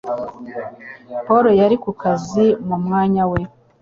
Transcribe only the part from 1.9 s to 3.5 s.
kazi mu mwanya we